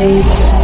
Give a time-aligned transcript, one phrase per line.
[0.00, 0.59] Thank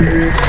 [0.00, 0.47] Gracias.